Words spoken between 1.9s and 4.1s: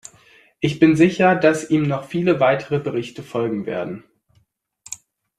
viele weitere Berichte folgen werden.